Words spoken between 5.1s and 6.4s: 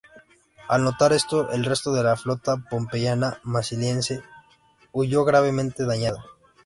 gravemente dañada.